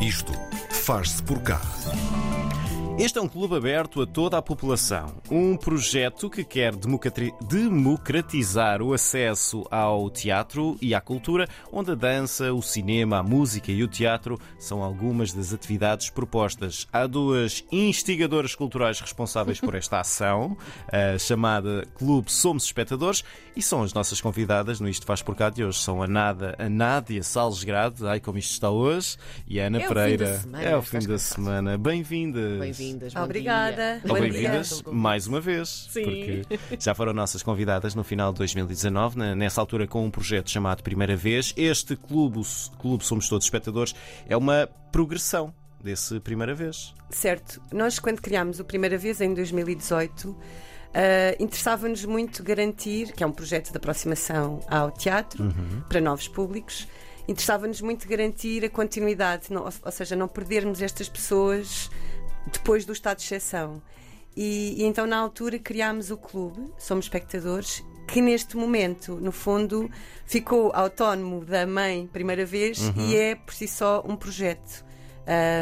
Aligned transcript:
Isto 0.00 0.32
faz-se 0.70 1.20
por 1.22 1.40
cá. 1.42 1.60
Este 2.98 3.16
é 3.16 3.22
um 3.22 3.28
clube 3.28 3.54
aberto 3.54 4.02
a 4.02 4.06
toda 4.06 4.36
a 4.36 4.42
população. 4.42 5.22
Um 5.30 5.56
projeto 5.56 6.28
que 6.28 6.42
quer 6.42 6.74
democratizar 6.74 8.82
o 8.82 8.92
acesso 8.92 9.64
ao 9.70 10.10
teatro 10.10 10.76
e 10.82 10.96
à 10.96 11.00
cultura, 11.00 11.46
onde 11.72 11.92
a 11.92 11.94
dança, 11.94 12.52
o 12.52 12.60
cinema, 12.60 13.18
a 13.18 13.22
música 13.22 13.70
e 13.70 13.84
o 13.84 13.88
teatro 13.88 14.36
são 14.58 14.82
algumas 14.82 15.32
das 15.32 15.52
atividades 15.52 16.10
propostas. 16.10 16.88
Há 16.92 17.06
duas 17.06 17.64
instigadoras 17.70 18.56
culturais 18.56 18.98
responsáveis 19.00 19.60
por 19.60 19.76
esta 19.76 20.00
ação, 20.00 20.56
chamada 21.20 21.86
Clube 21.94 22.32
Somos 22.32 22.64
Espectadores, 22.64 23.22
e 23.54 23.62
são 23.62 23.84
as 23.84 23.94
nossas 23.94 24.20
convidadas 24.20 24.80
no 24.80 24.88
Isto 24.88 25.06
Faz 25.06 25.22
Por 25.22 25.36
Cá 25.36 25.50
de 25.50 25.62
hoje. 25.62 25.78
São 25.78 26.02
a, 26.02 26.08
Nada, 26.08 26.56
a 26.58 26.68
Nádia 26.68 27.22
Salesgrade, 27.22 28.04
ai 28.08 28.18
como 28.18 28.38
isto 28.38 28.54
está 28.54 28.70
hoje, 28.70 29.16
e 29.46 29.60
a 29.60 29.68
Ana 29.68 29.82
É 29.82 29.84
o 29.84 29.88
Pereira. 29.88 30.26
fim 30.26 30.32
da 30.32 30.38
semana, 30.40 30.64
é 30.64 30.76
o 30.76 30.82
fim 30.82 30.98
da 30.98 31.18
semana. 31.18 31.78
Bem-vindas. 31.78 32.58
Bem-vindas. 32.58 32.87
Bom 32.96 33.22
Obrigada. 33.24 34.00
Bom 34.06 34.14
bem-vindas 34.14 34.68
dia. 34.82 34.92
mais 34.92 35.26
uma 35.26 35.40
vez, 35.40 35.88
Sim. 35.90 36.02
porque 36.04 36.42
já 36.78 36.94
foram 36.94 37.12
nossas 37.12 37.42
convidadas 37.42 37.94
no 37.94 38.02
final 38.04 38.32
de 38.32 38.38
2019, 38.38 39.18
na- 39.18 39.34
nessa 39.34 39.60
altura 39.60 39.86
com 39.86 40.04
um 40.04 40.10
projeto 40.10 40.50
chamado 40.50 40.82
Primeira 40.82 41.16
Vez. 41.16 41.52
Este 41.56 41.96
clube, 41.96 42.40
Clube 42.78 43.04
Somos 43.04 43.28
Todos 43.28 43.44
Espectadores, 43.46 43.94
é 44.28 44.36
uma 44.36 44.68
progressão 44.92 45.52
desse 45.82 46.18
Primeira 46.20 46.54
Vez. 46.54 46.94
Certo. 47.10 47.60
Nós, 47.72 47.98
quando 47.98 48.20
criámos 48.20 48.60
o 48.60 48.64
primeira 48.64 48.98
vez, 48.98 49.20
em 49.20 49.32
2018, 49.34 50.36
ah, 50.94 51.36
interessava-nos 51.38 52.04
muito 52.04 52.42
garantir, 52.42 53.12
que 53.12 53.22
é 53.22 53.26
um 53.26 53.32
projeto 53.32 53.70
de 53.70 53.76
aproximação 53.76 54.60
ao 54.68 54.90
teatro, 54.90 55.44
para 55.88 56.00
novos 56.00 56.26
públicos, 56.28 56.88
interessava-nos 57.28 57.80
muito 57.80 58.08
garantir 58.08 58.64
a 58.64 58.70
continuidade, 58.70 59.52
não- 59.52 59.64
ou, 59.64 59.72
ou 59.84 59.92
seja, 59.92 60.16
não 60.16 60.26
perdermos 60.26 60.80
estas 60.82 61.08
pessoas 61.08 61.90
depois 62.52 62.84
do 62.84 62.92
estado 62.92 63.18
de 63.18 63.24
exceção. 63.24 63.82
E, 64.36 64.82
e 64.82 64.84
então, 64.84 65.06
na 65.06 65.16
altura, 65.16 65.58
criámos 65.58 66.10
o 66.10 66.16
clube, 66.16 66.72
Somos 66.78 67.06
Espectadores, 67.06 67.82
que 68.06 68.20
neste 68.22 68.56
momento, 68.56 69.16
no 69.16 69.32
fundo, 69.32 69.90
ficou 70.24 70.72
autónomo 70.74 71.44
da 71.44 71.66
mãe 71.66 72.08
primeira 72.10 72.44
vez 72.44 72.78
e 72.96 73.16
é 73.16 73.34
por 73.34 73.52
si 73.52 73.68
só 73.68 74.02
um 74.06 74.16
projeto 74.16 74.84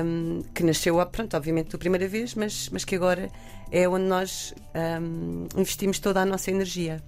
um, 0.05 0.43
que 0.55 0.63
nasceu, 0.63 1.05
pronto, 1.07 1.37
obviamente, 1.37 1.73
da 1.73 1.79
primeira 1.79 2.07
vez, 2.07 2.35
mas, 2.35 2.69
mas 2.71 2.85
que 2.85 2.95
agora 2.95 3.31
é 3.71 3.89
onde 3.89 4.05
nós 4.05 4.55
um, 5.03 5.47
investimos 5.57 5.99
toda 5.99 6.21
a 6.21 6.25
nossa 6.25 6.51
energia. 6.51 7.03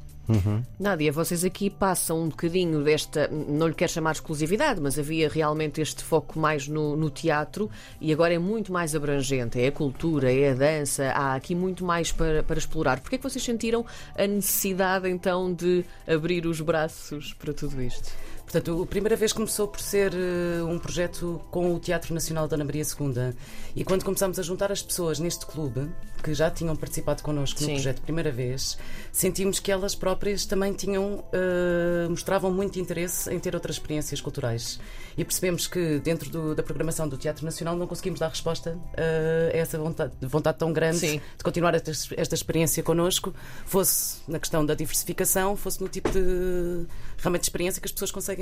Nádia, 0.78 1.10
vocês 1.10 1.44
aqui 1.44 1.70
passam 1.70 2.22
um 2.22 2.28
bocadinho 2.28 2.82
desta, 2.84 3.28
não 3.28 3.66
lhe 3.66 3.74
quero 3.74 3.90
chamar 3.90 4.12
exclusividade, 4.12 4.80
mas 4.80 4.98
havia 4.98 5.28
realmente 5.28 5.80
este 5.80 6.04
foco 6.04 6.38
mais 6.38 6.68
no, 6.68 6.96
no 6.96 7.08
teatro 7.08 7.70
e 8.00 8.12
agora 8.12 8.34
é 8.34 8.38
muito 8.38 8.72
mais 8.72 8.94
abrangente. 8.94 9.60
É 9.60 9.68
a 9.68 9.72
cultura, 9.72 10.32
é 10.32 10.50
a 10.50 10.54
dança, 10.54 11.10
há 11.10 11.34
aqui 11.34 11.54
muito 11.54 11.84
mais 11.84 12.12
para, 12.12 12.42
para 12.42 12.58
explorar. 12.58 13.00
Porquê 13.00 13.16
é 13.16 13.18
que 13.18 13.28
vocês 13.28 13.42
sentiram 13.42 13.84
a 14.16 14.26
necessidade 14.26 15.08
então 15.08 15.52
de 15.52 15.84
abrir 16.06 16.46
os 16.46 16.60
braços 16.60 17.32
para 17.32 17.54
tudo 17.54 17.80
isto? 17.82 18.12
Portanto, 18.50 18.82
a 18.82 18.86
primeira 18.86 19.14
vez 19.14 19.30
começou 19.34 19.68
por 19.68 19.78
ser 19.78 20.14
eh, 20.14 20.62
um 20.62 20.78
projeto 20.78 21.38
com 21.50 21.74
o 21.74 21.78
Teatro 21.78 22.14
Nacional 22.14 22.48
da 22.48 22.56
Ana 22.56 22.64
Maria 22.64 22.82
II. 22.82 23.34
E 23.76 23.84
quando 23.84 24.04
começámos 24.06 24.38
a 24.38 24.42
juntar 24.42 24.72
as 24.72 24.80
pessoas 24.82 25.18
neste 25.18 25.44
clube, 25.44 25.86
que 26.22 26.32
já 26.32 26.50
tinham 26.50 26.74
participado 26.74 27.22
connosco 27.22 27.58
Sim. 27.58 27.66
no 27.66 27.72
projeto 27.74 28.00
primeira 28.00 28.32
vez, 28.32 28.78
sentimos 29.12 29.60
que 29.60 29.70
elas 29.70 29.94
próprias 29.94 30.46
também 30.46 30.72
tinham, 30.72 31.22
eh, 31.30 32.08
mostravam 32.08 32.50
muito 32.50 32.80
interesse 32.80 33.30
em 33.30 33.38
ter 33.38 33.54
outras 33.54 33.76
experiências 33.76 34.18
culturais. 34.18 34.80
E 35.16 35.24
percebemos 35.24 35.66
que 35.66 35.98
dentro 35.98 36.30
do- 36.30 36.54
da 36.54 36.62
programação 36.62 37.06
do 37.06 37.18
Teatro 37.18 37.44
Nacional 37.44 37.76
não 37.76 37.86
conseguimos 37.86 38.18
dar 38.18 38.28
resposta 38.28 38.78
eh, 38.96 39.50
a 39.52 39.56
essa 39.58 39.76
vontade, 39.76 40.12
vontade 40.22 40.56
tão 40.58 40.72
grande 40.72 40.98
Sim. 41.00 41.20
de 41.36 41.44
continuar 41.44 41.74
esta, 41.74 41.90
esta 42.16 42.34
experiência 42.34 42.82
connosco, 42.82 43.34
fosse 43.66 44.20
na 44.26 44.38
questão 44.38 44.64
da 44.64 44.74
diversificação, 44.74 45.54
fosse 45.54 45.82
no 45.82 45.88
tipo 45.88 46.08
de 46.10 46.86
realmente 47.18 47.42
de 47.42 47.46
experiência 47.46 47.80
que 47.80 47.86
as 47.86 47.92
pessoas 47.92 48.10
conseguem 48.10 48.37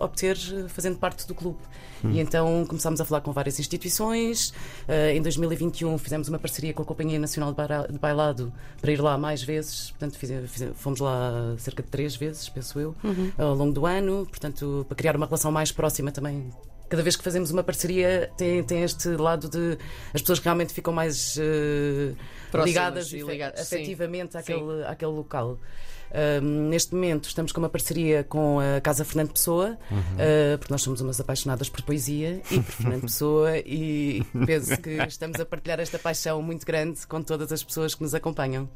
obter 0.00 0.36
eh, 0.36 0.68
fazendo 0.68 0.98
parte 0.98 1.26
do 1.26 1.34
clube. 1.34 1.58
E 2.04 2.20
então 2.20 2.64
começámos 2.66 3.00
a 3.00 3.04
falar 3.04 3.20
com 3.22 3.32
várias 3.32 3.58
instituições. 3.58 4.54
Eh, 4.86 5.16
em 5.16 5.22
2021 5.22 5.98
fizemos 5.98 6.28
uma 6.28 6.38
parceria 6.38 6.72
com 6.72 6.82
a 6.82 6.84
Companhia 6.86 7.18
Nacional 7.18 7.52
de 7.90 7.98
Bailado 7.98 8.52
para 8.80 8.92
ir 8.92 9.00
lá 9.00 9.18
mais 9.18 9.42
vezes. 9.42 9.90
Portanto, 9.90 10.16
fize- 10.16 10.46
fize- 10.46 10.72
fomos 10.74 11.00
lá 11.00 11.54
cerca 11.58 11.82
de 11.82 11.88
três 11.88 12.14
vezes, 12.14 12.48
penso 12.48 12.78
eu, 12.78 12.94
ao 13.36 13.54
longo 13.54 13.72
do 13.72 13.84
ano. 13.86 14.26
Portanto, 14.30 14.84
para 14.88 14.96
criar 14.96 15.16
uma 15.16 15.26
relação 15.26 15.50
mais 15.50 15.72
próxima 15.72 16.12
também 16.12 16.50
Cada 16.90 17.02
vez 17.02 17.16
que 17.16 17.22
fazemos 17.22 17.50
uma 17.50 17.62
parceria 17.62 18.30
tem, 18.38 18.64
tem 18.64 18.82
este 18.82 19.08
lado 19.10 19.46
de 19.50 19.76
as 20.14 20.22
pessoas 20.22 20.38
realmente 20.38 20.72
ficam 20.72 20.90
mais 20.90 21.38
Próximas 22.50 22.66
ligadas 22.68 23.12
ligadas, 23.12 23.60
sim. 23.68 23.76
afetivamente 23.76 24.36
àquele, 24.38 24.84
àquele 24.86 25.12
local. 25.12 25.58
Neste 26.42 26.94
momento 26.94 27.28
estamos 27.28 27.52
com 27.52 27.60
uma 27.60 27.68
parceria 27.68 28.24
com 28.24 28.58
a 28.60 28.80
Casa 28.80 29.04
Fernando 29.04 29.32
Pessoa, 29.32 29.78
ah, 29.90 30.56
porque 30.58 30.72
nós 30.72 30.82
somos 30.82 31.00
umas 31.00 31.20
apaixonadas 31.20 31.68
por 31.68 31.82
poesia 31.82 32.40
e 32.50 32.60
por 32.60 32.72
Fernando 32.72 33.02
Pessoa, 33.02 33.58
e 33.64 34.24
penso 34.46 34.76
que 34.80 34.90
estamos 35.06 35.38
a 35.40 35.44
partilhar 35.44 35.80
esta 35.80 35.98
paixão 35.98 36.40
muito 36.42 36.64
grande 36.66 37.06
com 37.06 37.22
todas 37.22 37.52
as 37.52 37.62
pessoas 37.62 37.94
que 37.94 38.02
nos 38.02 38.14
acompanham. 38.14 38.68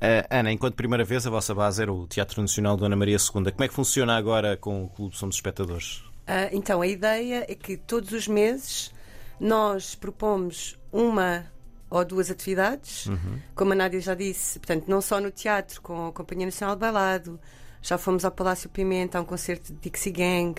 Ah, 0.00 0.26
Ana, 0.30 0.52
enquanto 0.52 0.74
primeira 0.74 1.04
vez 1.04 1.26
a 1.26 1.30
vossa 1.30 1.54
base 1.54 1.82
era 1.82 1.92
o 1.92 2.06
Teatro 2.06 2.40
Nacional 2.40 2.76
Dona 2.76 2.96
Maria 2.96 3.16
II, 3.16 3.52
como 3.52 3.64
é 3.64 3.68
que 3.68 3.74
funciona 3.74 4.16
agora 4.16 4.56
com 4.56 4.84
o 4.84 4.88
Clube 4.88 5.16
Somos 5.16 5.36
Espectadores? 5.36 6.02
Ah, 6.26 6.48
então, 6.52 6.80
a 6.80 6.86
ideia 6.86 7.44
é 7.48 7.54
que 7.54 7.76
todos 7.76 8.12
os 8.12 8.28
meses 8.28 8.92
nós 9.38 9.94
propomos 9.94 10.78
uma 10.92 11.46
ou 11.90 12.04
duas 12.04 12.30
atividades, 12.30 13.06
como 13.54 13.72
a 13.72 13.74
Nádia 13.74 14.00
já 14.00 14.14
disse, 14.14 14.58
portanto, 14.60 14.84
não 14.86 15.00
só 15.00 15.20
no 15.20 15.30
teatro, 15.30 15.82
com 15.82 16.06
a 16.06 16.12
Companhia 16.12 16.46
Nacional 16.46 16.76
de 16.76 16.80
Bailado, 16.80 17.38
já 17.82 17.98
fomos 17.98 18.24
ao 18.24 18.30
Palácio 18.30 18.70
Pimenta, 18.70 19.18
a 19.18 19.20
um 19.20 19.24
concerto 19.24 19.72
de 19.72 19.80
Dixie 19.80 20.12
Gang, 20.12 20.54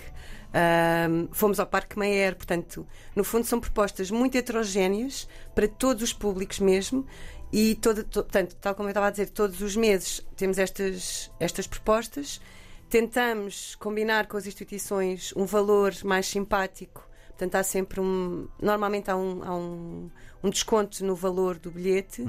ahm, 0.52 1.28
fomos 1.32 1.58
ao 1.58 1.66
Parque 1.66 1.98
Mayer, 1.98 2.36
portanto, 2.36 2.86
no 3.16 3.24
fundo 3.24 3.46
são 3.46 3.58
propostas 3.60 4.10
muito 4.10 4.36
heterogéneas 4.36 5.26
para 5.54 5.66
todos 5.66 6.02
os 6.02 6.12
públicos 6.12 6.58
mesmo. 6.60 7.06
E, 7.52 7.74
todo, 7.76 8.02
to- 8.04 8.22
portanto, 8.24 8.56
tal 8.60 8.74
como 8.74 8.88
eu 8.88 8.92
estava 8.92 9.06
a 9.08 9.10
dizer, 9.10 9.28
todos 9.28 9.60
os 9.60 9.76
meses 9.76 10.20
temos 10.36 10.58
estas, 10.58 11.30
estas 11.38 11.66
propostas 11.66 12.40
tentamos 12.88 13.74
combinar 13.76 14.26
com 14.26 14.36
as 14.36 14.46
instituições 14.46 15.32
um 15.36 15.44
valor 15.46 15.92
mais 16.04 16.26
simpático. 16.26 17.08
Portanto, 17.32 17.54
há 17.56 17.62
sempre 17.62 18.00
um. 18.00 18.46
Normalmente 18.60 19.10
há 19.10 19.16
um, 19.16 19.42
há 19.42 19.54
um, 19.54 20.10
um 20.42 20.50
desconto 20.50 21.04
no 21.04 21.14
valor 21.14 21.58
do 21.58 21.70
bilhete 21.70 22.22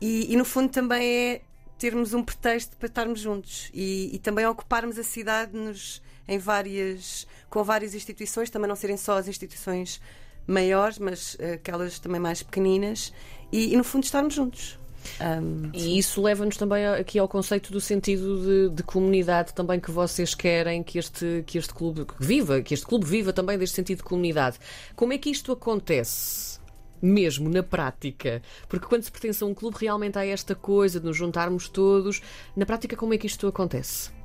e, 0.00 0.32
e, 0.32 0.36
no 0.36 0.44
fundo, 0.44 0.70
também 0.70 1.02
é 1.06 1.40
termos 1.78 2.12
um 2.12 2.22
pretexto 2.22 2.76
para 2.76 2.88
estarmos 2.88 3.20
juntos 3.20 3.70
e, 3.72 4.10
e 4.14 4.18
também 4.18 4.44
ocuparmos 4.46 4.98
a 4.98 5.04
cidade 5.04 5.56
nos, 5.56 6.02
em 6.26 6.38
várias, 6.38 7.26
com 7.48 7.62
várias 7.62 7.94
instituições, 7.94 8.50
também 8.50 8.68
não 8.68 8.76
serem 8.76 8.96
só 8.96 9.16
as 9.16 9.28
instituições 9.28 10.00
maiores, 10.46 10.98
mas 10.98 11.36
eh, 11.38 11.52
aquelas 11.52 11.98
também 11.98 12.20
mais 12.20 12.42
pequeninas 12.42 13.12
e, 13.52 13.72
e, 13.72 13.76
no 13.76 13.84
fundo, 13.84 14.04
estarmos 14.04 14.34
juntos. 14.34 14.78
Ahm, 15.20 15.70
E 15.72 15.98
isso 15.98 16.22
leva-nos 16.22 16.56
também 16.56 16.86
aqui 16.86 17.18
ao 17.18 17.28
conceito 17.28 17.72
do 17.72 17.80
sentido 17.80 18.40
de, 18.40 18.74
de 18.76 18.82
comunidade 18.82 19.52
também 19.54 19.80
que 19.80 19.90
vocês 19.90 20.34
querem 20.34 20.82
que 20.82 20.98
este, 20.98 21.42
que 21.46 21.58
este 21.58 21.72
clube 21.74 22.06
viva, 22.18 22.60
que 22.62 22.74
este 22.74 22.86
clube 22.86 23.04
viva 23.06 23.32
também 23.32 23.58
deste 23.58 23.76
sentido 23.76 23.98
de 23.98 24.04
comunidade. 24.04 24.58
Como 24.94 25.12
é 25.12 25.18
que 25.18 25.30
isto 25.30 25.52
acontece? 25.52 26.58
Mesmo 27.00 27.48
na 27.48 27.62
prática, 27.62 28.42
porque 28.68 28.86
quando 28.86 29.04
se 29.04 29.12
pertence 29.12 29.42
a 29.44 29.46
um 29.46 29.54
clube 29.54 29.76
realmente 29.80 30.18
há 30.18 30.26
esta 30.26 30.54
coisa 30.56 30.98
de 30.98 31.06
nos 31.06 31.16
juntarmos 31.16 31.68
todos. 31.68 32.20
Na 32.56 32.66
prática, 32.66 32.96
como 32.96 33.14
é 33.14 33.18
que 33.18 33.26
isto 33.28 33.46
acontece? 33.46 34.17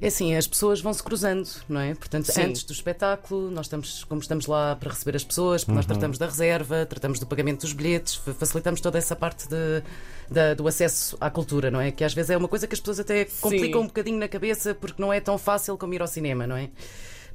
É 0.00 0.08
assim, 0.08 0.34
as 0.36 0.46
pessoas 0.46 0.80
vão 0.80 0.92
se 0.92 1.02
cruzando, 1.02 1.48
não 1.68 1.80
é? 1.80 1.94
Portanto, 1.94 2.30
Sim. 2.30 2.42
antes 2.42 2.64
do 2.64 2.72
espetáculo, 2.72 3.50
nós 3.50 3.66
estamos, 3.66 4.04
como 4.04 4.20
estamos 4.20 4.46
lá 4.46 4.76
para 4.76 4.90
receber 4.90 5.16
as 5.16 5.24
pessoas, 5.24 5.64
porque 5.64 5.76
nós 5.76 5.86
tratamos 5.86 6.18
da 6.18 6.26
reserva, 6.26 6.84
tratamos 6.84 7.18
do 7.18 7.26
pagamento 7.26 7.62
dos 7.62 7.72
bilhetes, 7.72 8.16
fa- 8.16 8.34
facilitamos 8.34 8.80
toda 8.80 8.98
essa 8.98 9.16
parte 9.16 9.48
de, 9.48 9.82
da- 10.30 10.52
do 10.54 10.66
acesso 10.68 11.16
à 11.20 11.30
cultura, 11.30 11.70
não 11.70 11.80
é? 11.80 11.90
Que 11.90 12.04
às 12.04 12.12
vezes 12.12 12.30
é 12.30 12.36
uma 12.36 12.48
coisa 12.48 12.66
que 12.66 12.74
as 12.74 12.80
pessoas 12.80 13.00
até 13.00 13.24
complicam 13.40 13.80
um 13.82 13.86
bocadinho 13.86 14.18
na 14.18 14.28
cabeça 14.28 14.74
porque 14.74 15.00
não 15.00 15.12
é 15.12 15.20
tão 15.20 15.38
fácil 15.38 15.78
como 15.78 15.94
ir 15.94 16.02
ao 16.02 16.08
cinema, 16.08 16.46
não 16.46 16.56
é? 16.56 16.68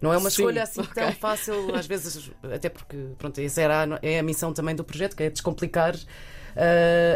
Não 0.01 0.13
é 0.13 0.17
uma 0.17 0.29
Sim, 0.29 0.41
escolha 0.43 0.63
assim 0.63 0.83
tão 0.83 1.07
ok. 1.09 1.15
fácil, 1.19 1.75
às 1.75 1.85
vezes, 1.85 2.31
até 2.43 2.69
porque, 2.69 2.95
pronto, 3.17 3.39
essa 3.41 3.61
era 3.61 3.83
a, 3.83 3.99
é 4.01 4.19
a 4.19 4.23
missão 4.23 4.53
também 4.53 4.75
do 4.75 4.83
projeto, 4.83 5.15
que 5.15 5.23
é 5.23 5.29
descomplicar 5.29 5.95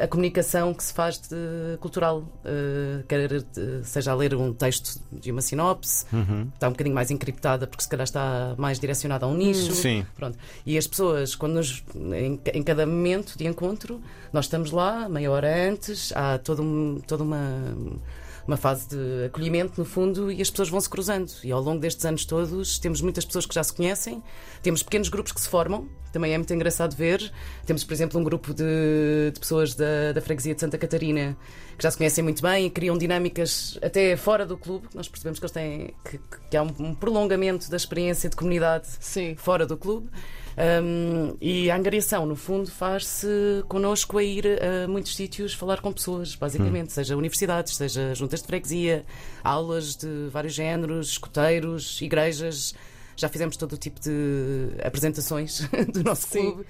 a 0.04 0.08
comunicação 0.08 0.74
que 0.74 0.84
se 0.84 0.94
faz 0.94 1.18
de 1.20 1.78
cultural, 1.80 2.24
eh, 2.46 3.04
quer 3.08 3.32
eh, 3.32 3.42
seja 3.84 4.12
a 4.12 4.16
ler 4.16 4.34
um 4.36 4.54
texto 4.54 5.00
de 5.12 5.32
uma 5.32 5.42
sinopse, 5.42 6.06
está 6.54 6.68
um 6.68 6.72
bocadinho 6.72 6.96
mais 6.96 7.12
encriptada 7.12 7.68
porque 7.68 7.84
se 7.84 7.90
calhar 7.90 8.04
está 8.06 8.56
mais 8.58 8.80
direcionada 8.80 9.26
a 9.26 9.30
um 9.30 9.36
nicho. 9.36 9.72
Sim. 9.74 10.06
Pronto. 10.16 10.38
E 10.66 10.78
as 10.78 10.88
pessoas, 10.88 11.36
quando 11.36 11.54
nos, 11.54 11.84
em, 11.96 12.40
em 12.54 12.64
cada 12.64 12.86
momento 12.86 13.38
de 13.38 13.46
encontro, 13.48 14.02
nós 14.32 14.46
estamos 14.46 14.72
lá, 14.72 15.08
meia 15.10 15.30
hora 15.32 15.70
antes, 15.70 16.12
há 16.16 16.38
todo 16.38 16.62
um- 16.64 17.00
toda 17.06 17.24
uma 17.24 17.42
uma 18.48 18.58
fase 18.58 18.88
de 18.90 19.26
acolhimento, 19.26 19.74
no 19.78 19.86
fundo, 19.86 20.32
e 20.32 20.42
as 20.42 20.50
pessoas 20.50 20.70
vão 20.70 20.82
se 20.82 20.90
cruzando. 20.90 21.32
E 21.44 21.52
ao 21.52 21.62
longo 21.62 21.80
destes 21.80 22.06
anos 22.06 22.26
todos, 22.26 22.78
temos 22.80 23.02
muitas 23.02 23.26
pessoas 23.26 23.46
que 23.46 23.56
já 23.56 23.64
se 23.64 23.74
conhecem, 23.74 24.22
temos 24.62 24.84
pequenos 24.84 25.10
grupos 25.10 25.32
que 25.32 25.42
se 25.42 25.50
formam, 25.50 25.88
também 26.14 26.32
é 26.32 26.38
muito 26.38 26.54
engraçado 26.54 26.96
ver. 26.96 27.32
Temos, 27.66 27.84
por 27.84 27.92
exemplo, 27.92 28.22
um 28.22 28.24
grupo 28.24 28.54
de, 28.54 29.32
de 29.34 29.40
pessoas 29.40 29.74
da, 29.74 30.12
da 30.14 30.22
freguesia 30.22 30.54
de 30.54 30.62
Santa 30.62 30.78
Catarina 30.78 31.36
que 31.76 31.82
já 31.82 31.90
se 31.90 31.98
conhecem 31.98 32.24
muito 32.24 32.42
bem 32.42 32.68
e 32.68 32.70
criam 32.70 32.96
dinâmicas 32.96 33.80
até 33.82 34.16
fora 34.16 34.46
do 34.46 34.56
clube. 34.56 34.88
Nós 34.94 35.08
percebemos 35.08 35.40
que 35.40 35.46
eles 35.46 35.52
têm 35.52 35.94
que, 36.08 36.20
que 36.52 36.56
há 36.56 36.62
um, 36.62 36.94
prolongamento 36.94 37.70
da 37.70 37.76
experiência 37.76 38.30
de 38.30 38.36
comunidade 38.36 38.88
Sim. 39.00 39.36
fora 39.36 39.66
do 39.66 39.76
clube. 39.76 40.08
Um, 40.58 41.36
e 41.42 41.70
a 41.72 41.76
angariação, 41.76 42.26
no 42.26 42.36
fundo, 42.36 42.70
faz-se 42.70 43.28
connosco 43.68 44.18
a 44.18 44.24
ir 44.24 44.46
a 44.62 44.88
muitos 44.88 45.16
sítios 45.16 45.54
falar 45.54 45.82
com 45.82 45.92
pessoas, 45.92 46.36
basicamente, 46.36 46.88
Hum. 46.88 46.92
seja 46.92 47.18
universidades, 47.18 47.76
seja 47.76 48.14
juntas 48.14 48.42
de 48.42 48.48
freguesia, 48.48 49.04
aulas 49.44 49.96
de 49.96 50.28
vários 50.32 50.54
géneros, 50.54 51.10
escuteiros, 51.10 52.02
igrejas. 52.02 52.74
Já 53.16 53.30
fizemos 53.30 53.56
todo 53.58 53.74
o 53.74 53.78
tipo 53.78 54.00
de 54.00 54.70
apresentações 54.84 55.62
do 55.94 56.04
nosso 56.04 56.28
Sim. 56.28 56.52
clube 56.52 56.66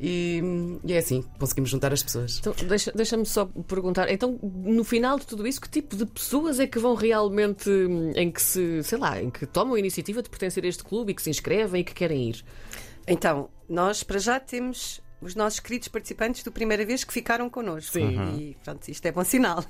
e, 0.00 0.42
e 0.86 0.92
é 0.94 0.98
assim, 0.98 1.22
conseguimos 1.38 1.68
juntar 1.70 1.92
as 1.92 2.02
pessoas. 2.02 2.38
Então, 2.38 2.54
deixa- 2.66 2.90
deixa-me 2.94 3.26
só 3.26 3.44
perguntar. 3.68 4.10
Então, 4.10 4.38
no 4.42 4.84
final 4.84 5.18
de 5.18 5.26
tudo 5.26 5.46
isso, 5.46 5.60
que 5.60 5.68
tipo 5.68 5.94
de 5.94 6.06
pessoas 6.06 6.58
é 6.58 6.66
que 6.66 6.78
vão 6.78 6.94
realmente 6.94 7.68
hum, 7.68 8.10
em 8.16 8.30
que 8.30 8.40
se, 8.40 8.82
sei 8.84 8.96
lá, 8.98 9.20
em 9.22 9.28
que 9.30 9.44
tomam 9.44 9.74
a 9.74 9.78
iniciativa 9.78 10.22
de 10.22 10.30
pertencer 10.30 10.64
a 10.64 10.68
este 10.68 10.82
clube 10.82 11.12
e 11.12 11.14
que 11.14 11.20
se 11.22 11.28
inscrevem 11.28 11.82
e 11.82 11.84
que 11.84 11.92
querem 11.94 12.30
ir? 12.30 12.42
Então, 13.06 13.48
nós 13.68 14.02
para 14.02 14.18
já 14.18 14.38
temos 14.40 15.00
os 15.20 15.34
nossos 15.34 15.60
queridos 15.60 15.88
participantes 15.88 16.42
do 16.42 16.50
primeira 16.50 16.84
vez 16.84 17.04
que 17.04 17.12
ficaram 17.12 17.48
connosco. 17.48 17.92
Sim. 17.92 18.36
E 18.36 18.56
pronto, 18.64 18.88
isto 18.88 19.06
é 19.06 19.12
bom 19.12 19.24
sinal. 19.24 19.64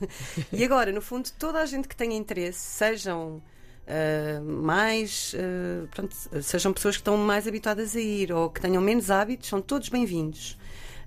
e 0.53 0.65
agora, 0.65 0.93
no 0.93 1.01
fundo, 1.03 1.31
toda 1.39 1.61
a 1.61 1.67
gente 1.67 1.87
que 1.89 1.97
tenha 1.97 2.17
interesse, 2.17 2.59
sejam 2.59 3.43
ah, 3.87 4.41
mais. 4.43 5.35
ah, 5.37 5.87
pronto, 5.95 6.17
sejam 6.43 6.73
pessoas 6.73 6.97
que 6.97 7.01
estão 7.01 7.17
mais 7.19 7.47
habituadas 7.47 7.95
a 7.97 8.01
ir 8.01 8.33
ou 8.33 8.49
que 8.51 8.61
tenham 8.61 8.83
menos 8.83 9.11
hábitos, 9.11 9.49
são 9.49 9.61
todos 9.61 9.89
bem-vindos. 9.89 10.57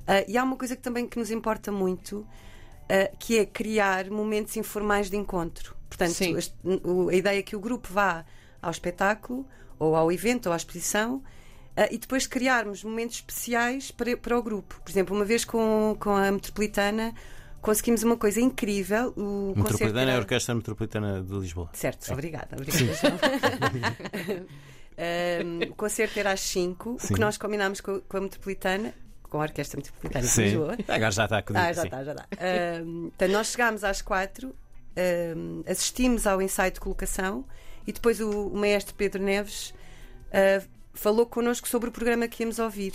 Ah, 0.05 0.23
e 0.27 0.37
há 0.37 0.43
uma 0.43 0.55
coisa 0.57 0.75
que 0.75 0.81
também 0.81 1.07
que 1.07 1.17
nos 1.17 1.31
importa 1.31 1.71
muito, 1.71 2.25
que 3.17 3.39
é 3.39 3.45
criar 3.47 4.11
momentos 4.11 4.55
informais 4.57 5.09
de 5.09 5.17
encontro. 5.17 5.75
Portanto, 5.89 6.21
este- 6.37 6.55
o- 6.83 7.09
a 7.09 7.15
ideia 7.15 7.39
é 7.39 7.41
que 7.41 7.55
o 7.55 7.59
grupo 7.59 7.87
vá 7.91 8.23
ao 8.61 8.69
espetáculo, 8.69 9.47
ou 9.79 9.95
ao 9.95 10.11
evento, 10.11 10.45
ou 10.47 10.53
à 10.53 10.55
exposição, 10.55 11.23
ah, 11.75 11.87
e 11.91 11.97
depois 11.97 12.27
criarmos 12.27 12.83
momentos 12.83 13.17
especiais 13.17 13.91
para, 13.91 14.15
para 14.15 14.37
o 14.37 14.43
grupo. 14.43 14.79
Por 14.83 14.89
exemplo, 14.89 15.15
uma 15.15 15.25
vez 15.25 15.43
com, 15.43 15.95
com 15.99 16.15
a 16.15 16.31
Metropolitana 16.31 17.13
conseguimos 17.61 18.03
uma 18.03 18.15
coisa 18.15 18.39
incrível. 18.39 19.11
O 19.17 19.53
Metropolitana 19.55 20.11
é 20.11 20.15
a 20.15 20.19
Orquestra 20.19 20.53
Metropolitana 20.53 21.23
de 21.23 21.33
Lisboa. 21.33 21.69
Certo, 21.73 22.13
obrigada. 22.13 22.55
obrigada 22.55 22.93
João. 22.93 23.17
Um, 24.97 25.71
o 25.71 25.75
concerto 25.75 26.17
era 26.19 26.31
às 26.31 26.39
5. 26.41 26.91
O 26.91 26.97
que 26.97 27.19
nós 27.19 27.37
combinámos 27.37 27.81
com, 27.81 27.99
com 28.01 28.17
a 28.17 28.21
Metropolitana, 28.21 28.93
com 29.23 29.39
a 29.39 29.41
Orquestra 29.41 29.77
Metropolitana 29.77 30.25
de 30.25 30.31
Sim. 30.31 30.43
Lisboa. 30.43 30.77
Agora 30.87 31.11
já 31.11 31.25
está 31.25 31.37
acudido. 31.39 31.65
Ah, 31.65 31.73
já 31.73 31.81
sim. 31.81 31.87
está, 31.87 32.03
já 32.03 32.11
está. 32.11 32.27
Um, 32.83 33.11
então, 33.13 33.27
nós 33.29 33.47
chegámos 33.47 33.83
às 33.83 34.01
quatro, 34.01 34.55
um, 35.35 35.63
assistimos 35.67 36.25
ao 36.25 36.41
ensaio 36.41 36.71
de 36.71 36.79
colocação 36.79 37.45
e 37.85 37.91
depois 37.91 38.19
o, 38.21 38.47
o 38.47 38.57
maestro 38.57 38.95
Pedro 38.95 39.21
Neves 39.21 39.71
uh, 40.29 40.74
falou 40.95 41.25
connosco 41.25 41.67
sobre 41.67 41.89
o 41.89 41.91
programa 41.91 42.27
que 42.27 42.43
íamos 42.43 42.59
ouvir. 42.59 42.93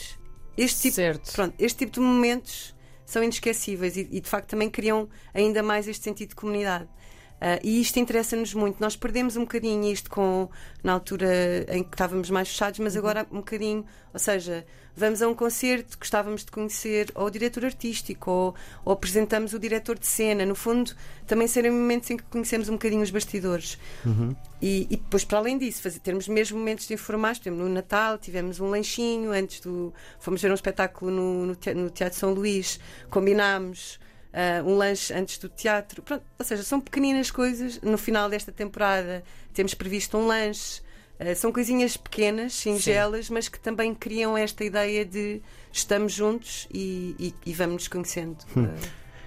Este 0.56 0.82
tipo, 0.82 0.96
Certo. 0.96 1.32
pronto, 1.32 1.54
este 1.58 1.78
tipo 1.78 1.92
de 1.92 2.00
momentos 2.00 2.74
são 3.06 3.22
inesquecíveis 3.22 3.96
e, 3.96 4.08
e, 4.10 4.20
de 4.20 4.28
facto 4.28 4.50
também 4.50 4.68
criam 4.70 5.08
ainda 5.32 5.62
mais 5.62 5.88
este 5.88 6.04
sentido 6.04 6.30
de 6.30 6.34
comunidade. 6.34 6.88
Uh, 7.40 7.58
e 7.64 7.80
isto 7.80 7.98
interessa-nos 7.98 8.52
muito. 8.52 8.78
Nós 8.80 8.96
perdemos 8.96 9.34
um 9.34 9.40
bocadinho 9.40 9.90
isto 9.90 10.10
com 10.10 10.50
na 10.84 10.92
altura 10.92 11.64
em 11.68 11.82
que 11.82 11.94
estávamos 11.94 12.28
mais 12.28 12.48
fechados, 12.48 12.78
mas 12.80 12.96
agora 12.96 13.26
um 13.32 13.38
bocadinho, 13.38 13.84
ou 14.12 14.20
seja, 14.20 14.66
vamos 14.94 15.22
a 15.22 15.28
um 15.28 15.34
concerto, 15.34 15.96
gostávamos 15.98 16.44
de 16.44 16.50
conhecer 16.50 17.10
ou 17.14 17.26
o 17.26 17.30
diretor 17.30 17.64
artístico 17.64 18.30
ou, 18.30 18.54
ou 18.84 18.92
apresentamos 18.92 19.54
o 19.54 19.58
diretor 19.58 19.98
de 19.98 20.06
cena. 20.06 20.44
No 20.44 20.54
fundo, 20.54 20.94
também 21.26 21.48
serem 21.48 21.70
momentos 21.70 22.10
em 22.10 22.18
que 22.18 22.24
conhecemos 22.24 22.68
um 22.68 22.72
bocadinho 22.72 23.02
os 23.02 23.10
bastidores. 23.10 23.78
E, 24.60 24.86
e 24.90 24.96
depois, 24.98 25.24
para 25.24 25.38
além 25.38 25.56
disso, 25.56 25.80
fazer, 25.80 26.00
termos 26.00 26.28
mesmo 26.28 26.58
momentos 26.58 26.86
de 26.86 26.92
informais. 26.92 27.38
Por 27.38 27.48
exemplo, 27.48 27.66
no 27.66 27.72
Natal 27.72 28.18
tivemos 28.18 28.60
um 28.60 28.68
lanchinho 28.68 29.32
antes 29.32 29.60
do. 29.60 29.94
Fomos 30.18 30.42
ver 30.42 30.50
um 30.50 30.54
espetáculo 30.54 31.10
no, 31.10 31.46
no 31.46 31.90
Teatro 31.90 32.18
São 32.18 32.34
Luís, 32.34 32.78
combinámos. 33.08 33.98
Ah, 34.32 34.62
um 34.64 34.76
lanche 34.76 35.12
antes 35.14 35.38
do 35.38 35.48
teatro, 35.48 36.02
Pronto, 36.02 36.22
ou 36.38 36.44
seja, 36.44 36.62
são 36.62 36.80
pequeninas 36.80 37.30
coisas. 37.30 37.80
No 37.80 37.96
final 37.98 38.28
desta 38.28 38.52
temporada 38.52 39.22
temos 39.52 39.74
previsto 39.74 40.16
um 40.18 40.26
lanche, 40.26 40.80
Ah, 41.18 41.34
são 41.34 41.52
coisinhas 41.52 41.96
pequenas, 41.98 42.54
singelas, 42.54 43.28
mas 43.28 43.46
que 43.48 43.60
também 43.60 43.94
criam 43.94 44.36
esta 44.38 44.64
ideia 44.64 45.04
de 45.04 45.42
estamos 45.70 46.12
juntos 46.14 46.66
e, 46.72 47.14
e, 47.18 47.34
e 47.50 47.52
vamos 47.52 47.74
nos 47.74 47.88
conhecendo. 47.88 48.38
Ah, 48.56 48.74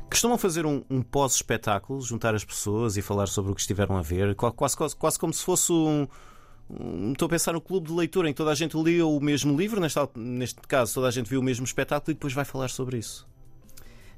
Costumam 0.09 0.37
fazer 0.37 0.65
um, 0.65 0.83
um 0.89 1.01
pós-espetáculo, 1.01 1.99
juntar 2.01 2.33
as 2.35 2.43
pessoas 2.45 2.97
e 2.97 3.01
falar 3.01 3.27
sobre 3.27 3.51
o 3.51 3.55
que 3.55 3.61
estiveram 3.61 3.95
a 3.97 4.01
ver, 4.01 4.35
Qua- 4.35 4.51
quase, 4.51 4.75
quase, 4.77 4.95
quase 4.95 5.17
como 5.19 5.33
se 5.33 5.43
fosse 5.43 5.71
um. 5.71 6.07
Estou 7.11 7.25
a 7.25 7.29
pensar 7.29 7.53
no 7.53 7.61
clube 7.61 7.87
de 7.87 7.93
leitura 7.93 8.27
em 8.29 8.33
que 8.33 8.37
toda 8.37 8.51
a 8.51 8.55
gente 8.55 8.75
leu 8.77 9.11
o 9.15 9.19
mesmo 9.21 9.55
livro, 9.57 9.79
neste, 9.81 9.99
neste 10.15 10.61
caso 10.67 10.93
toda 10.95 11.07
a 11.07 11.11
gente 11.11 11.29
viu 11.29 11.39
o 11.39 11.43
mesmo 11.43 11.65
espetáculo 11.65 12.11
e 12.11 12.13
depois 12.13 12.33
vai 12.33 12.45
falar 12.45 12.69
sobre 12.69 12.97
isso. 12.97 13.27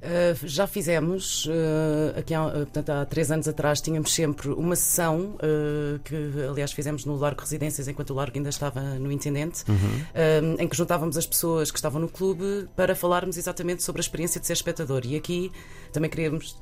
Uh, 0.02 0.46
já 0.46 0.66
fizemos, 0.66 1.46
uh, 1.46 2.18
aqui 2.18 2.34
há, 2.34 2.46
uh, 2.46 2.50
portanto, 2.52 2.90
há 2.90 3.04
três 3.06 3.30
anos 3.32 3.48
atrás, 3.48 3.80
tínhamos 3.80 4.14
sempre 4.14 4.48
uma 4.50 4.76
sessão 4.76 5.36
uh, 5.36 5.98
que, 6.04 6.14
aliás, 6.48 6.70
fizemos 6.70 7.04
no 7.06 7.16
Largo 7.16 7.40
Residências, 7.40 7.88
enquanto 7.88 8.10
o 8.10 8.14
Largo 8.14 8.36
ainda 8.36 8.50
estava 8.50 8.80
no 8.80 9.10
Intendente, 9.10 9.64
um, 9.68 10.62
em 10.62 10.68
que 10.68 10.76
juntávamos 10.76 11.16
as 11.16 11.26
pessoas 11.26 11.70
que 11.70 11.78
estavam 11.78 12.00
no 12.00 12.08
clube 12.08 12.68
para 12.76 12.94
falarmos 12.94 13.36
exatamente 13.36 13.82
sobre 13.82 14.00
a 14.00 14.02
experiência 14.02 14.40
de 14.40 14.46
ser 14.46 14.52
espectador. 14.52 15.02
E 15.04 15.16
aqui 15.16 15.50
também 15.92 16.10
queríamos 16.10 16.56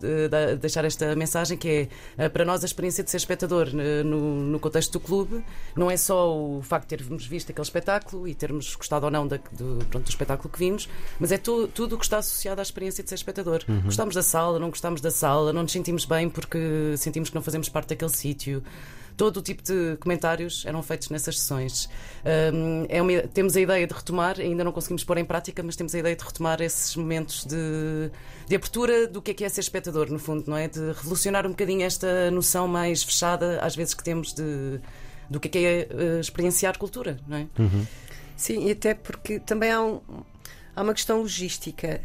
deixar 0.61 0.85
esta 0.85 1.15
mensagem 1.17 1.59
que 1.59 1.89
é, 2.17 2.29
para 2.29 2.45
nós, 2.45 2.63
a 2.63 2.67
experiência 2.67 3.03
de 3.03 3.11
ser 3.11 3.17
espectador 3.17 3.69
no, 3.75 4.43
no 4.43 4.61
contexto 4.61 4.93
do 4.93 5.01
clube 5.01 5.45
não 5.77 5.91
é 5.91 5.97
só 5.97 6.33
o 6.35 6.63
facto 6.63 6.89
de 6.89 6.97
termos 6.97 7.27
visto 7.27 7.51
aquele 7.51 7.65
espetáculo 7.65 8.29
e 8.29 8.35
termos 8.35 8.75
gostado 8.77 9.07
ou 9.07 9.11
não 9.11 9.27
da- 9.27 9.39
do, 9.53 9.85
pronto, 9.91 10.05
do 10.05 10.09
espetáculo 10.09 10.49
que 10.51 10.59
vimos, 10.59 10.89
mas 11.19 11.33
é 11.33 11.37
tu- 11.39 11.67
tudo 11.69 11.97
o 11.97 11.99
que 11.99 12.05
está 12.05 12.19
associado 12.19 12.61
à 12.61 12.63
experiência 12.63 13.03
de 13.03 13.09
ser 13.11 13.17
espectador. 13.17 13.24
Gostamos 13.85 14.15
da 14.15 14.23
sala, 14.23 14.59
não 14.59 14.69
gostamos 14.71 15.00
da 15.00 15.11
sala, 15.11 15.53
não 15.53 15.62
nos 15.62 15.73
sentimos 15.73 16.05
bem 16.05 16.29
porque 16.29 16.94
sentimos 16.97 17.29
que 17.31 17.35
não 17.35 17.43
fazemos 17.43 17.69
parte 17.69 17.88
daquele 17.88 18.11
sítio. 18.11 18.62
Todo 19.17 19.37
o 19.37 19.43
tipo 19.43 19.62
de 19.62 19.97
comentários 20.00 20.65
eram 20.67 20.82
feitos 20.82 21.09
nessas 21.09 21.38
sessões. 21.38 21.88
Hum, 22.53 22.85
é 22.88 23.00
uma- 23.00 23.23
temos 23.29 23.56
a 23.56 23.61
ideia 23.61 23.87
de 23.87 23.94
retomar, 23.94 24.41
ainda 24.41 24.65
não 24.65 24.73
conseguimos 24.73 25.05
pôr 25.05 25.19
em 25.19 25.25
prática, 25.25 25.62
mas 25.62 25.76
temos 25.76 25.94
a 25.94 25.99
ideia 26.00 26.17
de 26.17 26.25
retomar 26.25 26.60
esses 26.60 26.96
momentos 26.96 27.44
de, 27.44 28.10
de 28.49 28.56
abertura 28.56 29.06
do 29.06 29.22
que 29.22 29.31
é 29.31 29.34
que 29.34 29.44
é 29.44 29.49
ser 29.49 29.60
espectador, 29.60 30.10
no 30.10 30.19
fundo, 30.19 30.43
não 30.49 30.56
é? 30.56 30.67
De 30.67 30.81
revolucionar 30.93 31.46
um 31.46 31.51
bocadinho 31.51 31.82
esta 31.82 32.29
noção 32.32 32.67
mais 32.67 33.05
fechada, 33.05 33.60
às 33.63 33.77
vezes, 33.77 33.94
que 33.94 34.03
temos 34.03 34.32
de, 34.34 34.81
do 35.31 35.39
que 35.39 35.46
é 35.46 35.51
que 35.53 35.58
é 35.58 35.89
eh, 35.91 36.20
experienciar 36.20 36.77
cultura, 36.77 37.17
não 37.29 37.37
é? 37.37 37.46
Sim, 38.37 38.67
e 38.67 38.72
até 38.72 38.94
porque 38.94 39.39
também 39.39 39.70
há, 39.70 39.81
um- 39.81 40.01
há 40.75 40.82
uma 40.82 40.93
questão 40.93 41.20
logística. 41.20 42.01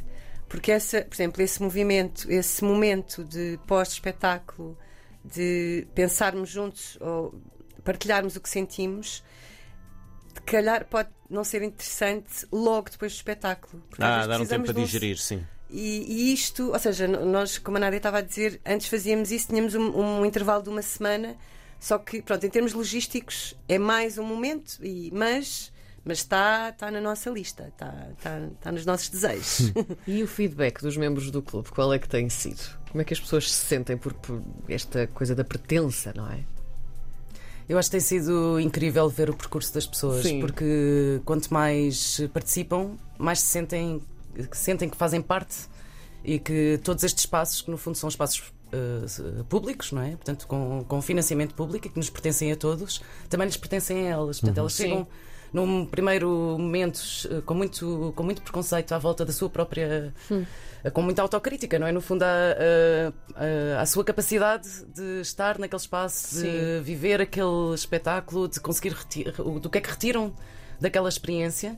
Porque, 0.50 0.72
essa, 0.72 1.04
por 1.04 1.14
exemplo, 1.16 1.42
esse 1.42 1.62
movimento, 1.62 2.30
esse 2.30 2.64
momento 2.64 3.24
de 3.24 3.58
pós-espetáculo, 3.68 4.76
de 5.24 5.88
pensarmos 5.94 6.50
juntos 6.50 6.98
ou 7.00 7.40
partilharmos 7.84 8.36
o 8.36 8.42
que 8.42 8.50
sentimos, 8.50 9.24
de 10.34 10.42
calhar 10.42 10.86
pode 10.86 11.10
não 11.30 11.44
ser 11.44 11.62
interessante 11.62 12.48
logo 12.52 12.90
depois 12.90 13.14
do 13.14 13.16
espetáculo. 13.16 13.82
Ah, 14.00 14.26
dar 14.26 14.42
um 14.42 14.46
tempo 14.46 14.66
para 14.66 14.74
de 14.74 14.80
um- 14.80 14.84
digerir, 14.84 15.18
sim. 15.20 15.46
E, 15.70 16.30
e 16.30 16.34
isto, 16.34 16.72
ou 16.72 16.80
seja, 16.80 17.08
nós, 17.08 17.60
como 17.60 17.78
a 17.78 17.80
Nádia 17.80 17.98
estava 17.98 18.18
a 18.18 18.22
dizer, 18.22 18.60
antes 18.66 18.88
fazíamos 18.88 19.32
isso, 19.32 19.50
tínhamos 19.50 19.76
um, 19.76 19.92
um 19.96 20.26
intervalo 20.26 20.64
de 20.64 20.70
uma 20.70 20.82
semana, 20.82 21.38
só 21.80 22.00
que, 22.00 22.24
pronto, 22.24 22.44
em 22.44 22.50
termos 22.50 22.74
logísticos 22.74 23.56
é 23.68 23.78
mais 23.78 24.18
um 24.18 24.24
momento, 24.24 24.84
e, 24.84 25.12
mas, 25.14 25.72
mas 26.04 26.20
está, 26.20 26.70
está 26.70 26.90
na 26.92 27.02
nossa 27.02 27.30
lista, 27.30 27.68
está, 27.68 28.08
está, 28.18 28.40
está 28.40 28.72
nos 28.72 28.86
nossos 28.86 29.10
desejos. 29.10 29.72
E 30.08 30.24
o 30.24 30.28
feedback 30.28 30.82
dos 30.82 30.98
membros 30.98 31.30
do 31.32 31.42
clube, 31.42 31.70
qual 31.70 31.94
é 31.94 32.00
que 32.00 32.08
tem 32.08 32.30
sido? 32.30 32.62
Como 32.90 33.02
é 33.02 33.06
que 33.06 33.14
as 33.14 33.20
pessoas 33.20 33.52
se 33.52 33.66
sentem 33.66 33.98
por, 33.98 34.14
por 34.14 34.42
esta 34.68 35.08
coisa 35.08 35.36
da 35.36 35.44
pertença, 35.44 36.14
não 36.16 36.28
é? 36.30 36.44
Eu 37.68 37.78
acho 37.78 37.90
que 37.90 37.92
tem 37.92 38.00
sido 38.00 38.60
incrível 38.60 39.08
ver 39.10 39.30
o 39.30 39.36
percurso 39.36 39.72
das 39.74 39.86
pessoas, 39.86 40.24
Sim. 40.24 40.40
porque 40.40 41.22
quanto 41.24 41.54
mais 41.54 42.20
participam, 42.34 42.98
mais 43.18 43.42
se 43.42 43.46
sentem 43.48 44.02
que, 44.34 44.58
sentem 44.58 44.90
que 44.90 44.98
fazem 44.98 45.22
parte 45.22 45.68
e 46.24 46.40
que 46.40 46.80
todos 46.84 47.04
estes 47.04 47.26
espaços, 47.26 47.62
que 47.62 47.70
no 47.70 47.78
fundo 47.78 47.96
são 47.96 48.10
espaços 48.10 48.52
eh, 48.72 49.44
públicos, 49.48 49.92
não 49.92 50.02
é? 50.02 50.12
Portanto, 50.12 50.46
com, 50.48 50.86
com 50.88 51.02
financiamento 51.02 51.56
público 51.56 51.88
e 51.88 51.90
que 51.90 51.98
nos 51.98 52.10
pertencem 52.10 52.52
a 52.52 52.56
todos, 52.56 53.02
também 53.28 53.48
lhes 53.48 53.58
pertencem 53.58 54.08
a 54.08 54.12
elas. 54.12 54.40
Portanto, 54.40 54.58
elas 54.60 54.74
Sim. 54.74 55.08
Num 55.54 55.86
primeiro 55.86 56.30
momento 56.60 57.00
eh, 57.32 57.42
com 57.46 57.54
muito, 57.54 58.14
com 58.16 58.24
muito 58.24 58.42
preconceito 58.42 58.92
à 58.94 58.98
volta 59.00 59.26
da 59.26 59.32
sua 59.34 59.50
própria. 59.50 60.14
eh, 60.84 60.90
com 60.92 61.02
muita 61.02 61.22
autocrítica, 61.22 61.78
não 61.78 61.88
é? 61.88 61.92
No 61.92 62.00
fundo, 62.02 62.24
a, 62.24 62.28
a, 63.78 63.82
a 63.82 63.86
sua 63.86 64.04
capacidade 64.04 64.68
de 64.94 65.22
estar 65.22 65.60
naquele 65.60 65.82
espaço, 65.82 66.36
de 66.36 66.42
Sim. 66.42 66.82
viver 66.82 67.22
aquele 67.22 67.74
espetáculo, 67.76 68.48
de 68.48 68.60
conseguir 68.60 68.94
reti- 68.94 69.26
do 69.62 69.70
que 69.70 69.78
é 69.78 69.82
que 69.82 69.90
retiram 69.90 70.34
daquela 70.80 71.10
experiência. 71.10 71.78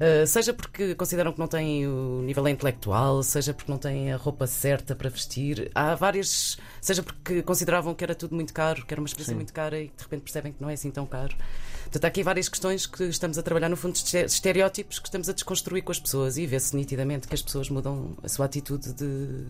Uh, 0.00 0.26
seja 0.26 0.54
porque 0.54 0.94
consideram 0.94 1.30
que 1.30 1.38
não 1.38 1.46
têm 1.46 1.86
o 1.86 2.22
nível 2.22 2.48
intelectual, 2.48 3.22
seja 3.22 3.52
porque 3.52 3.70
não 3.70 3.76
têm 3.76 4.10
a 4.10 4.16
roupa 4.16 4.46
certa 4.46 4.96
para 4.96 5.10
vestir. 5.10 5.70
Há 5.74 5.94
várias. 5.94 6.56
Seja 6.80 7.02
porque 7.02 7.42
consideravam 7.42 7.94
que 7.94 8.02
era 8.02 8.14
tudo 8.14 8.34
muito 8.34 8.54
caro, 8.54 8.86
que 8.86 8.94
era 8.94 9.00
uma 9.00 9.06
experiência 9.06 9.34
muito 9.34 9.52
cara 9.52 9.78
e 9.78 9.88
de 9.88 10.02
repente 10.02 10.22
percebem 10.22 10.52
que 10.52 10.62
não 10.62 10.70
é 10.70 10.72
assim 10.72 10.90
tão 10.90 11.04
caro. 11.04 11.36
Portanto, 11.82 12.04
há 12.04 12.08
aqui 12.08 12.22
várias 12.22 12.48
questões 12.48 12.86
que 12.86 13.04
estamos 13.04 13.36
a 13.36 13.42
trabalhar, 13.42 13.68
no 13.68 13.76
fundo, 13.76 13.94
estereótipos 13.94 14.98
que 14.98 15.08
estamos 15.08 15.28
a 15.28 15.34
desconstruir 15.34 15.82
com 15.82 15.92
as 15.92 16.00
pessoas 16.00 16.38
e 16.38 16.46
vê-se 16.46 16.74
nitidamente 16.74 17.28
que 17.28 17.34
as 17.34 17.42
pessoas 17.42 17.68
mudam 17.68 18.16
a 18.22 18.28
sua 18.28 18.46
atitude 18.46 18.94
de, 18.94 19.44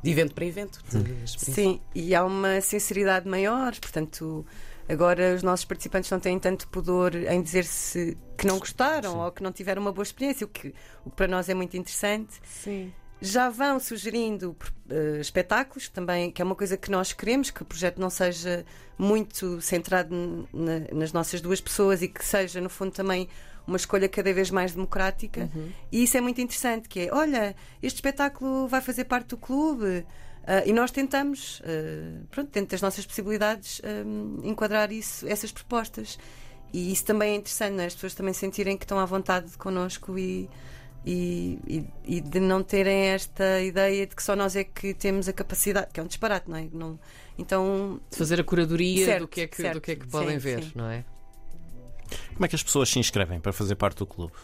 de 0.00 0.10
evento 0.10 0.32
para 0.32 0.44
evento. 0.44 0.80
Sim, 1.26 1.80
e 1.92 2.14
há 2.14 2.24
uma 2.24 2.60
sinceridade 2.60 3.28
maior, 3.28 3.74
portanto, 3.80 4.46
agora 4.88 5.34
os 5.34 5.42
nossos 5.42 5.64
participantes 5.64 6.10
não 6.10 6.20
têm 6.20 6.38
tanto 6.38 6.68
pudor 6.68 7.14
em 7.14 7.42
dizer-se 7.42 8.16
que 8.36 8.46
não 8.46 8.58
gostaram 8.58 9.18
ou 9.20 9.32
que 9.32 9.42
não 9.42 9.52
tiveram 9.52 9.82
uma 9.82 9.92
boa 9.92 10.02
experiência, 10.02 10.44
o 10.44 10.48
que, 10.48 10.74
o 11.04 11.10
que 11.10 11.16
para 11.16 11.26
nós 11.28 11.48
é 11.48 11.54
muito 11.54 11.76
interessante. 11.76 12.34
Sim. 12.44 12.92
Já 13.20 13.48
vão 13.48 13.80
sugerindo 13.80 14.54
eh, 14.90 15.18
espetáculos 15.20 15.88
também, 15.88 16.30
que 16.30 16.42
é 16.42 16.44
uma 16.44 16.54
coisa 16.54 16.76
que 16.76 16.90
nós 16.90 17.14
queremos, 17.14 17.50
que 17.50 17.62
o 17.62 17.64
projeto 17.64 17.98
não 17.98 18.10
seja 18.10 18.64
muito 18.98 19.58
centrado 19.62 20.14
na- 20.52 20.80
nas 20.92 21.12
nossas 21.14 21.40
duas 21.40 21.58
pessoas 21.60 22.02
e 22.02 22.08
que 22.08 22.22
seja, 22.22 22.60
no 22.60 22.68
fundo, 22.68 22.92
também 22.92 23.26
uma 23.66 23.78
escolha 23.78 24.06
cada 24.08 24.32
vez 24.34 24.50
mais 24.50 24.72
democrática. 24.74 25.50
E 25.90 26.04
isso 26.04 26.16
é 26.16 26.20
muito 26.20 26.40
interessante, 26.42 26.88
que 26.90 27.00
é, 27.00 27.12
olha, 27.12 27.56
este 27.82 27.96
espetáculo 27.96 28.68
vai 28.68 28.80
fazer 28.82 29.04
parte 29.04 29.28
do 29.28 29.38
clube. 29.38 30.06
Ah, 30.46 30.62
e 30.64 30.72
nós 30.72 30.90
tentamos, 30.90 31.60
ah, 31.64 32.22
pronto, 32.30 32.50
dentro 32.52 32.70
das 32.70 32.82
nossas 32.82 33.04
possibilidades, 33.06 33.80
ah, 33.84 33.88
enquadrar 34.46 34.92
isso, 34.92 35.26
essas 35.28 35.50
propostas. 35.52 36.18
E 36.72 36.92
isso 36.92 37.04
também 37.04 37.32
é 37.32 37.36
interessante, 37.36 37.74
não 37.74 37.82
é? 37.84 37.86
as 37.86 37.94
pessoas 37.94 38.14
também 38.14 38.34
sentirem 38.34 38.76
que 38.76 38.84
estão 38.84 38.98
à 38.98 39.04
vontade 39.04 39.56
connosco 39.56 40.18
e, 40.18 40.48
e, 41.06 41.58
e- 41.66 41.84
e 42.04 42.20
de 42.20 42.40
não 42.40 42.62
terem 42.62 43.06
esta 43.08 43.60
ideia 43.62 44.06
de 44.06 44.14
que 44.16 44.22
só 44.22 44.34
nós 44.34 44.56
é 44.56 44.64
que 44.64 44.92
temos 44.92 45.28
a 45.28 45.32
capacidade, 45.32 45.88
que 45.92 46.00
é 46.00 46.02
um 46.02 46.06
disparate, 46.06 46.50
não 46.50 46.56
é? 46.58 46.68
Não, 46.72 46.98
então, 47.38 48.00
De 48.10 48.16
fazer 48.18 48.40
a 48.40 48.44
curadoria 48.44 49.04
Certo, 49.06 49.20
do 49.22 49.28
que 49.28 49.40
é 49.42 49.46
que, 49.46 49.56
certo. 49.56 49.74
do 49.74 49.80
que, 49.80 49.92
é 49.92 49.94
que 49.96 50.04
Sim, 50.04 50.10
podem 50.10 50.38
ver, 50.38 50.64
sim. 50.64 50.72
não 50.74 50.90
é? 50.90 51.04
Como 52.34 52.44
é 52.44 52.48
que 52.48 52.56
as 52.56 52.62
pessoas 52.62 52.88
se 52.90 52.98
inscrevem 52.98 53.40
para 53.40 53.52
fazer 53.52 53.76
parte 53.76 53.98
do 53.98 54.06
clube? 54.06 54.34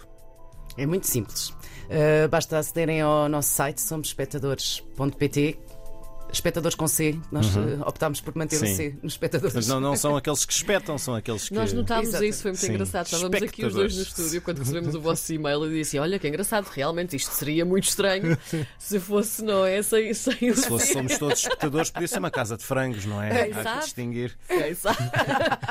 É 0.79 0.87
muito 0.87 1.07
simples. 1.07 1.49
Uh, 1.51 2.29
basta 2.31 2.57
acederem 2.59 3.01
ao 3.03 3.29
nosso 3.29 3.51
site 3.51 3.81
somosespectadores.pt 3.81 5.59
Espectadores 6.33 6.75
com 6.75 6.89
C, 6.89 7.19
nós 7.31 7.55
uh, 7.57 7.83
optámos 7.87 8.21
por 8.21 8.35
manter 8.35 8.57
Sim. 8.57 8.73
o 8.73 8.77
C 8.77 8.97
nos 9.03 9.13
espectadores. 9.13 9.53
Portanto, 9.53 9.69
não, 9.69 9.81
não 9.81 9.97
são 9.97 10.17
aqueles 10.17 10.45
que 10.45 10.53
espetam, 10.53 10.97
são 10.97 11.15
aqueles 11.15 11.49
que. 11.49 11.55
Nós 11.55 11.73
notámos 11.73 12.09
Exato. 12.09 12.25
isso, 12.25 12.43
foi 12.43 12.51
muito 12.53 12.61
Sim. 12.61 12.73
engraçado. 12.73 13.05
Estávamos 13.07 13.43
aqui 13.43 13.65
os 13.67 13.75
dois 13.75 13.97
no 13.97 14.03
estúdio 14.03 14.43
quando 14.43 14.59
recebemos 14.59 14.95
o 14.95 15.01
vosso 15.01 15.33
e-mail 15.33 15.67
e 15.71 15.79
disse: 15.81 15.99
Olha, 15.99 16.19
que 16.19 16.27
engraçado, 16.27 16.67
realmente 16.69 17.15
isto 17.17 17.31
seria 17.33 17.65
muito 17.65 17.85
estranho 17.85 18.37
se 18.79 18.99
fosse, 18.99 19.43
não 19.45 19.65
é? 19.65 19.83
Sem, 19.83 20.15
sem 20.15 20.51
o 20.51 20.57
Se 20.57 20.69
fosse, 20.69 20.93
somos 20.93 21.19
todos 21.19 21.39
espectadores, 21.41 21.91
podia 21.91 22.09
ser 22.09 22.19
uma 22.19 22.31
casa 22.31 22.57
de 22.57 22.65
frangos, 22.65 23.05
não 23.05 23.23
é? 23.23 23.51
Há 23.53 23.75
que 23.75 23.85
distinguir. 23.85 24.37
Quem 24.49 24.75
sabe? 24.75 24.99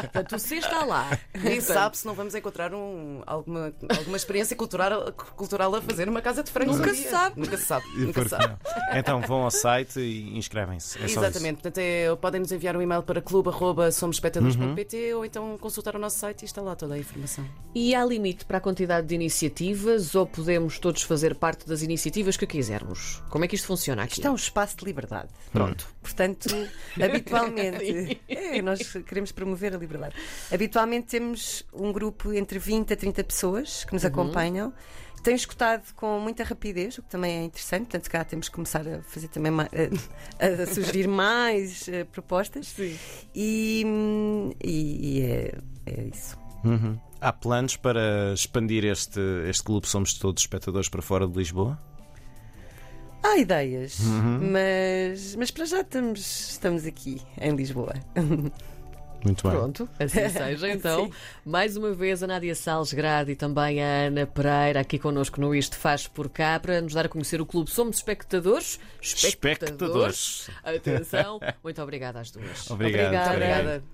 Portanto, 0.02 0.36
o 0.36 0.40
C 0.40 0.56
está 0.58 0.86
lá. 0.86 1.18
Nem 1.34 1.60
sabe 1.60 1.98
se 1.98 2.06
não 2.06 2.14
vamos 2.14 2.36
encontrar 2.36 2.74
um- 2.74 3.24
alguma, 3.26 3.74
alguma 3.98 4.18
experiência 4.18 4.56
cultural, 4.56 5.12
cultural 5.36 5.74
a 5.76 5.82
fazer 5.82 6.06
numa 6.06 6.22
casa 6.22 6.44
de 6.44 6.52
frangos. 6.52 6.78
Nunca 6.78 6.94
se 6.94 7.10
sabe. 7.10 7.40
Nunca 7.40 7.58
se 7.58 7.66
sabe. 7.66 7.86
Nunca 7.98 8.30
sabe. 8.30 8.58
Então 8.94 9.22
vão 9.22 9.42
ao 9.44 9.52
site 9.52 10.00
e 10.00 10.38
inscrevem-se. 10.52 10.98
É 11.02 11.08
só 11.08 11.22
Exatamente. 11.22 11.62
Portanto, 11.62 11.78
é, 11.78 12.16
podem 12.16 12.42
nos 12.42 12.52
enviar 12.52 12.76
um 12.76 12.82
e-mail 12.82 13.02
para 13.02 13.22
clube.somosespectadores.pt 13.22 15.14
ou 15.14 15.26
então 15.26 15.58
consultar 15.58 15.96
o 15.96 16.00
nosso 16.00 16.20
site 16.20 16.42
e 16.44 16.46
está 16.46 16.62
lá 16.62 16.76
toda 16.76 16.96
a 16.96 16.98
informação. 16.98 17.46
E 17.74 17.96
há 17.96 18.04
limite 18.04 18.46
para 18.46 18.58
a 18.58 18.62
quantidade 18.62 19.08
de 19.08 19.16
iniciativas 19.16 20.14
ou 20.14 20.28
podemos 20.28 20.78
todos 20.78 21.04
fazer 21.04 21.36
parte 21.36 21.66
das 21.66 21.82
iniciativas 21.82 22.36
que 22.36 22.46
quisermos? 22.46 23.24
Como 23.30 23.46
é 23.46 23.48
que 23.48 23.56
isto 23.56 23.68
funciona 23.68 24.04
aqui? 24.04 24.14
isto 24.14 24.28
é 24.28 24.32
um 24.32 24.36
espaço 24.36 24.78
de 24.78 24.86
liberdade. 24.86 25.30
Pronto. 25.52 25.88
Portanto, 26.02 26.50
habitualmente, 27.02 28.22
é, 28.28 28.62
nós 28.62 28.80
queremos 29.06 29.32
promover 29.32 29.74
a 29.74 29.78
liberdade. 29.78 30.16
Habitualmente 30.52 31.08
temos 31.08 31.66
um 31.74 31.92
grupo 31.92 32.34
entre 32.34 32.60
20 32.60 32.94
a 32.94 32.96
30 32.98 33.24
pessoas 33.24 33.86
que 33.86 33.94
nos 33.94 34.04
acompanham. 34.04 34.74
Tem 35.24 35.36
escutado 35.36 35.94
com 35.96 36.20
muita 36.20 36.44
rapidez, 36.44 36.98
o 36.98 37.04
que 37.04 37.10
também 37.10 37.38
é 37.38 37.44
interessante. 37.44 37.82
Portanto, 37.84 38.04
se 38.06 38.10
calhar 38.10 38.26
temos 38.26 38.50
que 38.50 38.56
começar 38.56 38.88
a 38.88 39.02
fazer 39.04 39.28
também 39.28 39.52
ma- 39.52 39.70
a, 40.40 40.64
a 40.64 40.66
sugerir 40.68 41.06
mais 41.10 41.88
eh, 41.88 42.04
propostas. 42.06 42.68
Sim. 42.68 42.98
E, 43.36 43.86
e- 44.64 45.18
e 45.20 45.22
é, 45.22 45.58
é 45.86 46.04
isso. 46.12 46.38
Uhum. 46.64 46.98
Há 47.20 47.32
planos 47.34 47.76
para 47.76 48.34
expandir 48.34 48.84
este, 48.86 49.20
este 49.48 49.64
clube 49.64 49.88
Somos 49.88 50.14
Todos 50.16 50.42
Espectadores 50.42 50.90
para 50.90 51.02
fora 51.04 51.28
de 51.28 51.38
Lisboa? 51.38 51.80
Há 53.24 53.38
ideias, 53.38 54.00
mas, 54.02 55.36
mas 55.36 55.52
para 55.52 55.66
já 55.66 55.82
estamos, 55.82 56.50
estamos 56.50 56.86
aqui 56.88 57.22
em 57.40 57.56
Lisboa. 57.56 57.94
Muito 59.24 59.48
bem. 59.48 59.52
Pronto, 59.52 59.90
assim 60.00 60.28
seja. 60.30 60.70
Então, 60.70 61.12
mais 61.46 61.78
uma 61.78 61.94
vez 61.94 62.24
a 62.24 62.28
Nádia 62.28 62.56
Salles 62.56 62.94
Grade 62.94 63.32
e 63.32 63.36
também 63.36 63.84
a 63.84 64.08
Ana 64.08 64.26
Pereira 64.26 64.80
aqui 64.80 64.98
connosco 64.98 65.40
no 65.40 65.54
Isto 65.54 65.78
Faz 65.78 66.08
Por 66.08 66.30
Cá 66.30 66.60
para 66.60 66.82
nos 66.82 66.94
dar 66.94 67.06
a 67.06 67.10
conhecer 67.10 67.42
o 67.42 67.46
clube 67.46 67.70
Somos 67.70 67.98
Espectadores. 67.98 68.80
Espectadores. 69.02 70.50
Atenção. 70.64 71.40
Muito 71.64 71.82
obrigada 71.82 72.20
às 72.20 72.32
duas. 72.32 72.70
Obrigado. 72.70 73.06
Obrigada. 73.06 73.32
obrigada. 73.34 73.84